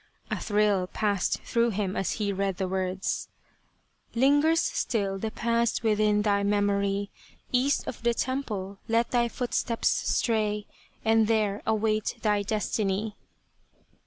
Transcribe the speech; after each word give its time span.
A 0.31 0.39
thrill 0.39 0.87
passed 0.87 1.41
through 1.43 1.69
him 1.69 1.95
as 1.95 2.13
he 2.13 2.33
read 2.33 2.57
the 2.57 2.67
words: 2.67 3.27
Lingers 4.15 4.59
still 4.59 5.19
the 5.19 5.29
past 5.29 5.83
within 5.83 6.23
thy 6.23 6.41
memory, 6.41 7.11
East 7.51 7.85
of 7.85 8.01
the 8.01 8.15
Temple 8.15 8.79
let 8.87 9.11
thy 9.11 9.27
footsteps 9.27 9.89
stray 9.89 10.65
And 11.05 11.27
there 11.27 11.61
await 11.67 12.15
thy 12.23 12.41
destiny 12.41 13.15